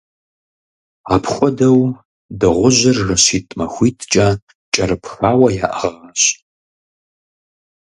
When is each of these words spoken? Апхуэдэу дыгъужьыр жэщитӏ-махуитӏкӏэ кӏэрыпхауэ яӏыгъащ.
Апхуэдэу 1.13 1.81
дыгъужьыр 2.39 2.97
жэщитӏ-махуитӏкӏэ 3.05 4.27
кӏэрыпхауэ 4.73 5.49
яӏыгъащ. 5.67 6.21